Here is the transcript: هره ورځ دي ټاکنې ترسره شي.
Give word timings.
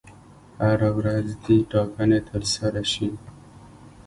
هره 0.61 0.89
ورځ 0.97 1.27
دي 1.43 1.57
ټاکنې 1.71 2.19
ترسره 2.29 2.83
شي. 2.93 3.09